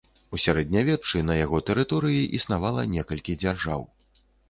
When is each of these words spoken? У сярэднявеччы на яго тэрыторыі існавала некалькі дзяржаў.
У 0.35 0.37
сярэднявеччы 0.45 1.21
на 1.27 1.37
яго 1.45 1.61
тэрыторыі 1.69 2.25
існавала 2.41 2.89
некалькі 2.99 3.41
дзяржаў. 3.45 3.91